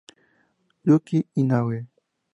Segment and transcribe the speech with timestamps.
[0.87, 1.85] Yuki Inoue